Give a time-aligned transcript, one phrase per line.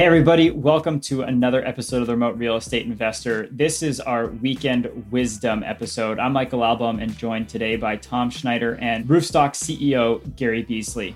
[0.00, 3.48] Hey, everybody, welcome to another episode of the Remote Real Estate Investor.
[3.50, 6.18] This is our weekend wisdom episode.
[6.18, 11.14] I'm Michael Albaum and joined today by Tom Schneider and Roofstock CEO Gary Beasley.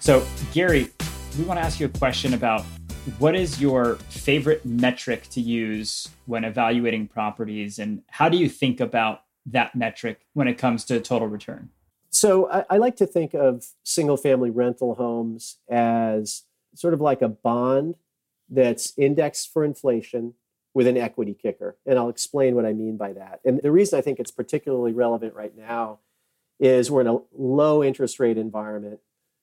[0.00, 0.88] So, Gary,
[1.36, 2.62] we want to ask you a question about
[3.18, 8.80] what is your favorite metric to use when evaluating properties and how do you think
[8.80, 11.70] about that metric when it comes to total return?
[12.10, 17.20] So I, I, like to think of single family rental homes as sort of like
[17.20, 17.96] a bond
[18.48, 20.34] that's indexed for inflation
[20.74, 21.76] with an equity kicker.
[21.86, 23.40] And I'll explain what I mean by that.
[23.44, 25.98] And the reason I think it's particularly relevant right now
[26.60, 29.00] is we're in a low interest rate environment.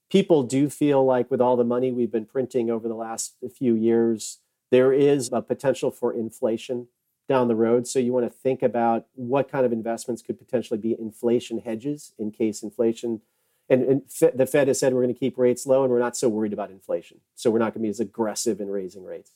[0.09, 3.73] People do feel like, with all the money we've been printing over the last few
[3.73, 4.39] years,
[4.71, 6.87] there is a potential for inflation
[7.27, 7.87] down the road.
[7.87, 12.13] So you want to think about what kind of investments could potentially be inflation hedges
[12.19, 13.21] in case inflation.
[13.67, 14.01] And, and
[14.35, 16.53] the Fed has said we're going to keep rates low, and we're not so worried
[16.53, 17.21] about inflation.
[17.33, 19.31] So we're not going to be as aggressive in raising rates.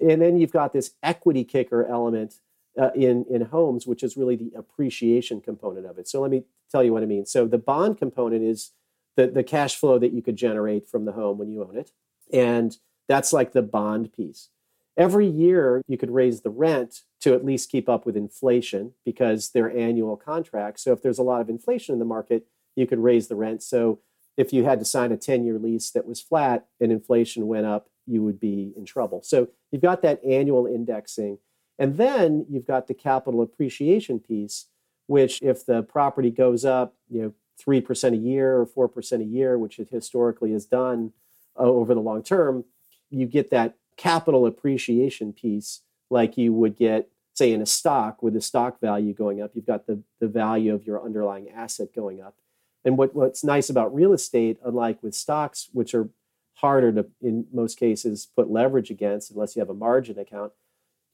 [0.00, 2.34] And then you've got this equity kicker element
[2.80, 6.06] uh, in in homes, which is really the appreciation component of it.
[6.06, 7.26] So let me tell you what I mean.
[7.26, 8.70] So the bond component is
[9.16, 11.90] the the cash flow that you could generate from the home when you own it,
[12.32, 12.76] and
[13.08, 14.50] that's like the bond piece.
[14.96, 19.50] Every year, you could raise the rent to at least keep up with inflation because
[19.50, 20.82] they're annual contracts.
[20.82, 23.62] So if there's a lot of inflation in the market, you could raise the rent.
[23.62, 24.00] So
[24.36, 27.66] if you had to sign a 10 year lease that was flat and inflation went
[27.66, 29.22] up, you would be in trouble.
[29.22, 31.38] So you've got that annual indexing.
[31.78, 34.66] And then you've got the capital appreciation piece,
[35.06, 37.34] which if the property goes up, you know,
[37.66, 41.12] 3% a year or 4% a year, which it historically has done
[41.58, 42.64] uh, over the long term,
[43.10, 48.34] you get that capital appreciation piece like you would get say in a stock with
[48.34, 52.20] the stock value going up you've got the, the value of your underlying asset going
[52.20, 52.36] up.
[52.84, 56.08] And what, what's nice about real estate unlike with stocks which are
[56.54, 60.52] harder to in most cases put leverage against unless you have a margin account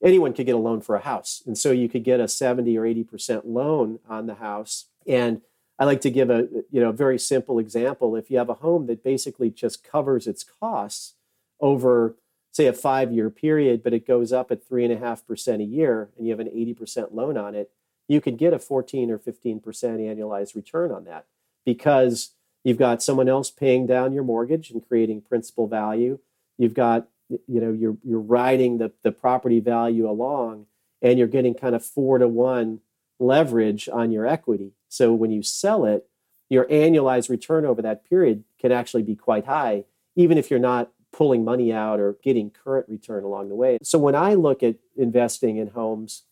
[0.03, 1.43] anyone could get a loan for a house.
[1.47, 4.87] And so you could get a 70 or 80% loan on the house.
[5.07, 5.43] And
[5.79, 8.15] i like to give a you know very simple example.
[8.15, 11.15] If you have a home that basically just covers its costs
[11.61, 12.17] over
[12.53, 15.63] say a five year period, but it goes up at three and a half percent
[15.63, 17.71] a year, and you have an 80% loan on it,
[18.09, 21.25] you could get a 14 or 15% annualized return on that
[21.65, 22.33] because
[22.63, 26.19] you've got someone else paying down your mortgage and creating principal value.
[26.59, 30.67] You've got, you know, you're, you're riding the, the property value along
[31.01, 32.81] and you're getting kind of four to one
[33.19, 34.73] leverage on your equity.
[34.89, 36.07] So when you sell it,
[36.51, 39.85] your annualized return over that period can actually be quite high,
[40.17, 43.79] even if you're not pulling money out or getting current return along the way.
[43.83, 46.25] So when I look at investing in homes,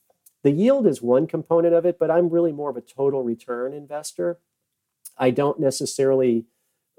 [0.42, 3.74] the yield is one component of it, but I'm really more of a total return
[3.74, 4.38] investor.
[5.18, 6.46] I don't necessarily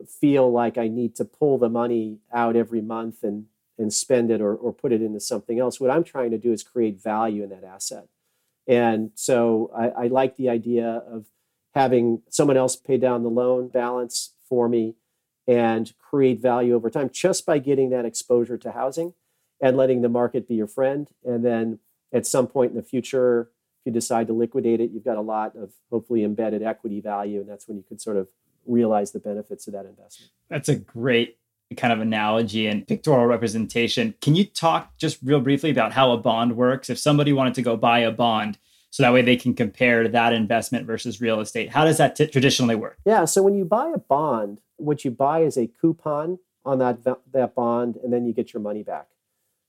[0.07, 3.45] feel like I need to pull the money out every month and,
[3.77, 5.79] and spend it or, or put it into something else.
[5.79, 8.07] What I'm trying to do is create value in that asset.
[8.67, 11.25] And so I, I like the idea of
[11.73, 14.95] having someone else pay down the loan balance for me
[15.51, 19.13] and create value over time just by getting that exposure to housing
[19.61, 21.09] and letting the market be your friend.
[21.25, 21.79] And then
[22.13, 23.49] at some point in the future,
[23.81, 27.41] if you decide to liquidate it, you've got a lot of hopefully embedded equity value.
[27.41, 28.29] And that's when you could sort of
[28.65, 30.31] realize the benefits of that investment.
[30.49, 31.37] That's a great
[31.75, 34.13] kind of analogy and pictorial representation.
[34.21, 36.89] Can you talk just real briefly about how a bond works?
[36.89, 38.57] If somebody wanted to go buy a bond,
[38.91, 41.69] so that way they can compare that investment versus real estate.
[41.69, 42.97] How does that t- traditionally work?
[43.05, 47.03] Yeah, so when you buy a bond, what you buy is a coupon on that
[47.31, 49.07] that bond, and then you get your money back.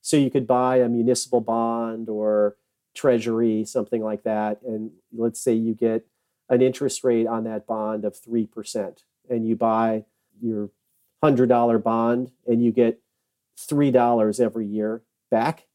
[0.01, 2.57] So you could buy a municipal bond or
[2.95, 6.05] treasury, something like that, and let's say you get
[6.49, 10.05] an interest rate on that bond of three percent, and you buy
[10.41, 10.69] your
[11.23, 12.99] hundred dollar bond, and you get
[13.57, 15.67] three dollars every year back,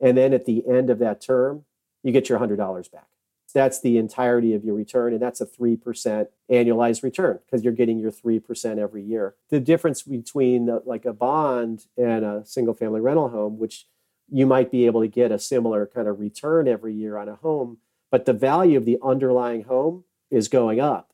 [0.00, 1.64] and then at the end of that term,
[2.02, 3.08] you get your hundred dollars back.
[3.54, 7.98] That's the entirety of your return, and that's a 3% annualized return because you're getting
[7.98, 9.34] your 3% every year.
[9.50, 13.86] The difference between the, like a bond and a single family rental home, which
[14.30, 17.36] you might be able to get a similar kind of return every year on a
[17.36, 17.78] home,
[18.10, 21.12] but the value of the underlying home is going up.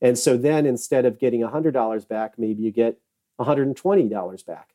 [0.00, 2.98] And so then instead of getting $100 back, maybe you get
[3.40, 4.70] $120 back,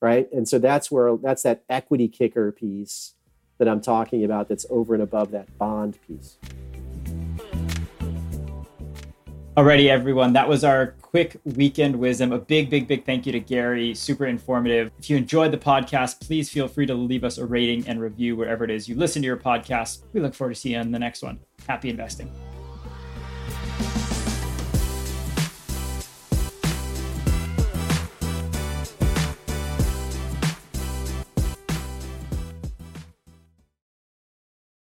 [0.00, 0.30] right?
[0.32, 3.14] And so that's where that's that equity kicker piece
[3.58, 6.36] that I'm talking about that's over and above that bond piece.
[9.56, 10.34] Alrighty, everyone.
[10.34, 12.30] That was our quick weekend wisdom.
[12.32, 13.94] A big, big, big thank you to Gary.
[13.94, 14.90] Super informative.
[14.98, 18.36] If you enjoyed the podcast, please feel free to leave us a rating and review
[18.36, 20.02] wherever it is you listen to your podcast.
[20.12, 21.38] We look forward to seeing you on the next one.
[21.66, 22.30] Happy investing.